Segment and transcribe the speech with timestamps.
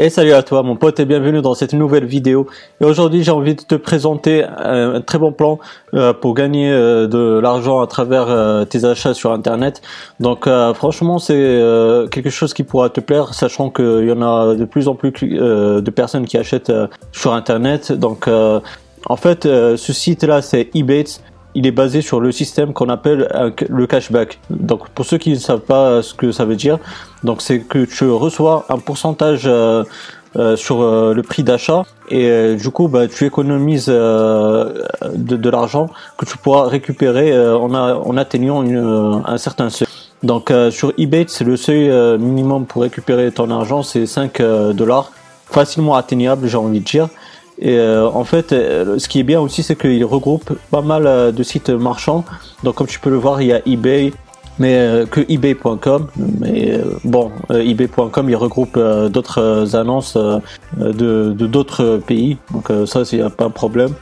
[0.00, 2.46] Et salut à toi mon pote et bienvenue dans cette nouvelle vidéo.
[2.80, 5.58] Et aujourd'hui j'ai envie de te présenter un, très bon plan
[5.92, 9.82] euh, pour gagner euh, de l'argent à travers euh, tes achats sur internet.
[10.20, 11.34] Donc franchement c'est
[12.12, 15.10] quelque chose qui pourra te plaire sachant qu'il y en a de plus en plus
[15.10, 16.72] de personnes qui achètent
[17.10, 17.90] sur internet.
[17.90, 21.20] Donc en fait ce site là c'est Ebates
[21.58, 23.28] il est basé sur le système qu'on appelle
[23.68, 24.38] le cashback.
[24.48, 26.78] Donc pour ceux qui ne savent pas ce que ça veut dire,
[27.24, 29.82] donc c'est que tu reçois un pourcentage euh,
[30.36, 36.26] euh, sur euh, le prix d'achat et du coup bah, tu économises de, l'argent que
[36.26, 38.62] tu pourras récupérer en, en atteignant
[39.26, 39.88] un certain seuil.
[40.22, 44.40] Donc sur eBay, c'est le seuil minimum pour récupérer ton argent, c'est 5
[44.74, 45.10] dollars,
[45.50, 47.08] facilement atteignable, j'ai envie de dire.
[47.60, 51.06] Et euh, en fait, euh, ce qui est bien aussi, c'est qu'il regroupe pas mal
[51.06, 52.24] euh, de sites marchands.
[52.62, 54.12] Donc, comme tu peux le voir, il y a eBay,
[54.58, 56.08] mais que eBay.com.
[56.40, 60.16] Mais bon, eBay.com, il regroupe d'autres annonces
[60.76, 62.38] de d'autres pays.
[62.52, 63.94] Donc ça, c'est pas un problème.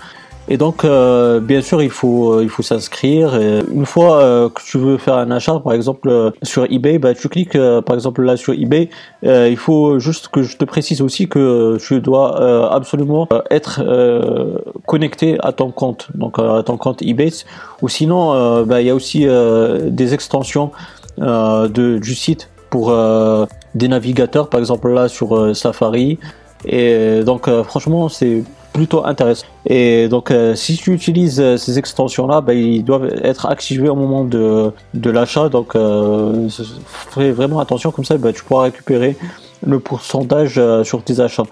[0.48, 3.34] Et donc, euh, bien sûr, il faut euh, il faut s'inscrire.
[3.72, 7.28] Une fois euh, que tu veux faire un achat, par exemple sur eBay, bah, tu
[7.28, 8.88] cliques par exemple là sur eBay.
[9.22, 13.82] il faut juste que je te précise aussi que tu dois absolument être
[14.86, 17.30] connecté à ton compte, donc à ton compte eBay.
[17.82, 20.70] Ou sinon, bah, il y a aussi des extensions
[21.18, 22.94] de du site pour
[23.74, 26.18] des navigateurs, par exemple là sur Safari.
[26.64, 28.42] Et donc, franchement, c'est
[28.76, 29.46] plutôt intéressant.
[29.64, 33.94] Et donc, euh, si tu utilises euh, ces extensions-là, ben, ils doivent être activés au
[33.94, 35.48] moment de, de l'achat.
[35.48, 36.48] Donc, euh,
[37.14, 39.16] fais vraiment attention, comme ça, ben, tu pourras récupérer
[39.66, 41.46] le pourcentage euh, sur tes achats.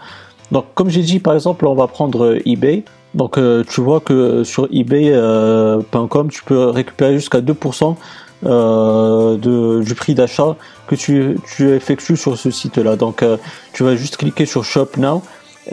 [0.53, 2.85] Donc, comme j'ai dit, par exemple, on va prendre eBay.
[3.15, 7.95] Donc, tu vois que sur eBay.com, tu peux récupérer jusqu'à 2%
[8.43, 10.57] de, du prix d'achat
[10.89, 12.97] que tu, tu effectues sur ce site-là.
[12.97, 13.25] Donc,
[13.73, 15.23] tu vas juste cliquer sur Shop Now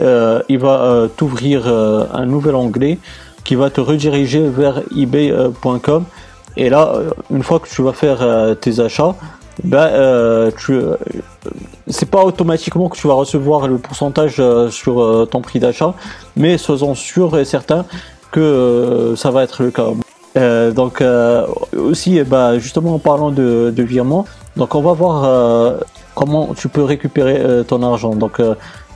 [0.00, 2.98] euh, il va euh, t'ouvrir euh, un nouvel onglet
[3.44, 6.04] qui va te rediriger vers ebay.com.
[6.56, 6.94] Et là,
[7.30, 8.20] une fois que tu vas faire
[8.60, 9.14] tes achats,
[9.64, 10.78] ben, tu,
[11.86, 15.94] c'est pas automatiquement que tu vas recevoir le pourcentage sur ton prix d'achat,
[16.36, 17.86] mais sois-en sûr et certain
[18.30, 19.88] que ça va être le cas.
[20.72, 21.02] donc
[21.74, 24.26] aussi, bah, justement en parlant de virement,
[24.56, 25.74] donc on va voir
[26.14, 28.14] comment tu peux récupérer ton argent.
[28.14, 28.42] Donc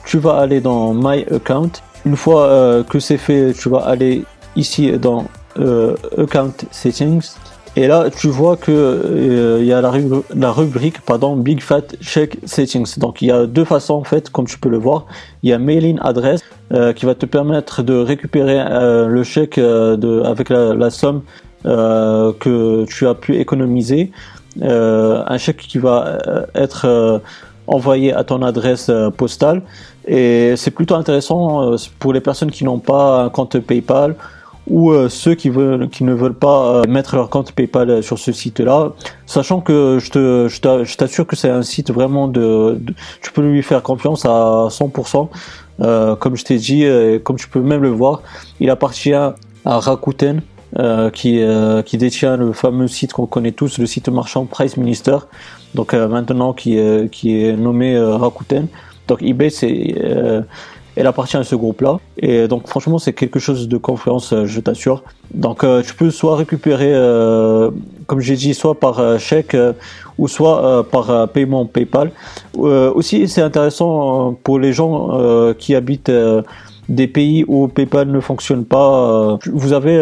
[0.06, 1.72] tu vas aller dans My Account.
[2.06, 4.24] Une fois euh, que c'est fait, tu vas aller
[4.54, 5.26] ici dans
[5.58, 7.32] euh, Account Settings.
[7.74, 12.38] Et là, tu vois que euh, il y a la, rubrique pardon, Big Fat Check
[12.44, 12.98] Settings.
[12.98, 15.06] Donc il y a deux façons en fait, comme tu peux le voir.
[15.42, 16.42] Il y a Mailing Address
[16.96, 18.58] qui va te permettre de récupérer
[19.08, 21.22] le chèque avec la somme
[21.62, 24.10] que tu as pu économiser.
[24.62, 26.18] un chèque qui va
[26.56, 27.20] être
[27.66, 29.62] envoyé à ton adresse postale
[30.06, 34.14] et c'est plutôt intéressant euh, pour les personnes qui n'ont pas un compte PayPal
[34.68, 38.18] ou euh, ceux qui veulent qui ne veulent pas euh, mettre leur compte PayPal sur
[38.18, 38.92] ce site-là,
[39.26, 42.80] sachant que je te je t'assure que c'est un site vraiment de,
[43.22, 45.28] tu peux lui faire confiance à 100%.
[45.82, 48.22] Euh, comme je t'ai dit, et comme tu peux même le voir,
[48.60, 49.34] il appartient à
[49.64, 50.40] Rakuten.
[50.78, 51.40] Euh, qui,
[51.86, 55.16] qui détient le fameux site qu'on connaît tous, le site marchand Price Minister,
[55.74, 56.78] donc maintenant qui,
[57.10, 58.68] qui est nommé Rakuten.
[59.08, 60.42] Donc eBay, c'est, euh,
[60.96, 61.98] elle appartient à ce groupe-là.
[62.18, 65.02] Et donc franchement, c'est quelque chose de confiance, euh, je t'assure.
[65.32, 66.92] Donc euh, tu peux soit récupérer,
[68.06, 69.56] comme j'ai dit, soit par chèque
[70.18, 72.10] ou soit par paiement PayPal.
[72.54, 76.12] aussi, c'est intéressant pour les gens qui habitent
[76.88, 79.38] des pays où PayPal ne fonctionne pas.
[79.46, 79.96] vous avez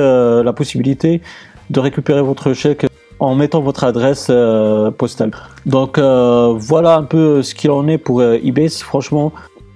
[0.45, 1.23] la possibilité
[1.71, 2.87] de récupérer votre chèque
[3.21, 5.31] en mettant votre adresse euh, postale.
[5.67, 8.69] Donc euh, voilà un peu ce qu'il en est pour euh, eBay.
[8.69, 9.33] Franchement,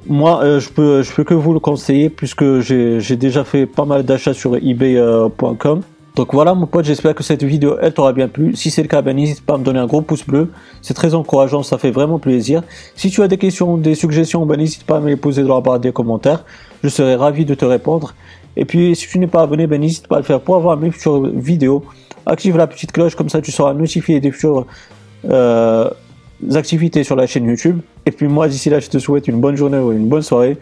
[0.07, 4.05] moi je peux je peux que vous le conseiller puisque j'ai déjà fait pas mal
[4.05, 5.83] d'achats sur ebay.com.
[6.19, 8.57] Donc voilà mon pote, j'espère que cette vidéo elle t'aura bien plu.
[8.57, 10.51] Si c'est le cas, ben, n'hésite pas à me donner un gros pouce bleu.
[10.83, 12.65] C'est très encourageant, ça fait vraiment plaisir.
[12.97, 15.55] Si tu as des questions, des suggestions, ben, n'hésite pas à me les poser dans
[15.55, 16.45] la barre des commentaires.
[16.83, 18.17] Je serai ravi de te répondre.
[18.57, 20.77] Et puis si tu n'es pas abonné, ben, n'hésite pas à le faire pour avoir
[20.77, 21.85] mes futures vidéos
[22.27, 24.67] active la petite cloche, comme ça tu seras notifié des futures
[25.31, 25.89] euh,
[26.53, 27.79] activités sur la chaîne YouTube.
[28.07, 30.59] Et puis moi, d'ici là, je te souhaite une bonne journée ou une bonne soirée.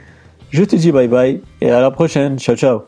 [0.51, 2.39] Je te dis bye bye et à la prochaine.
[2.39, 2.83] Ciao, ciao.